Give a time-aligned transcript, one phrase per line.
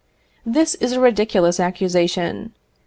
[0.47, 2.53] This is a ridiculous accusation.